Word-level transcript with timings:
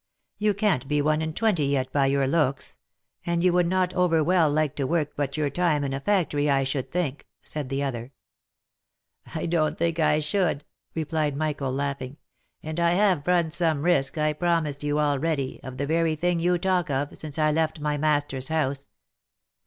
You 0.39 0.55
can't 0.55 0.87
be 0.87 0.99
one 0.99 1.21
and 1.21 1.35
twenty 1.35 1.67
yet 1.67 1.91
by 1.93 2.07
your 2.07 2.25
looks, 2.25 2.79
and 3.23 3.43
you 3.43 3.53
would 3.53 3.67
not 3.67 3.93
over 3.93 4.23
well 4.23 4.49
like 4.49 4.75
to 4.77 4.85
work 4.87 5.15
tut 5.15 5.37
your 5.37 5.51
time 5.51 5.83
in 5.83 5.93
a 5.93 5.99
factory, 5.99 6.49
I 6.49 6.63
should 6.63 6.89
think," 6.89 7.27
said 7.43 7.69
the 7.69 7.83
other." 7.83 8.11
I 9.35 9.45
don't 9.45 9.77
think 9.77 9.99
I 9.99 10.17
should," 10.17 10.63
replied 10.95 11.37
Michael, 11.37 11.71
laughing;" 11.71 12.17
and 12.63 12.79
I 12.79 12.93
have 12.95 13.27
run 13.27 13.51
some 13.51 13.83
risk, 13.83 14.17
I 14.17 14.33
promise 14.33 14.83
you, 14.83 14.99
already, 14.99 15.59
of 15.61 15.77
the 15.77 15.85
very 15.85 16.15
thing 16.15 16.39
you 16.39 16.57
talk 16.57 16.89
of, 16.89 17.15
since 17.15 17.37
I 17.37 17.51
left 17.51 17.79
my 17.79 17.95
master's 17.99 18.47
house. 18.47 18.87